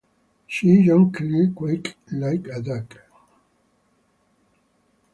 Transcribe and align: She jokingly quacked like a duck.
She 0.47 0.81
jokingly 0.83 1.51
quacked 1.53 1.93
like 2.11 2.47
a 2.47 2.59
duck. 2.59 2.97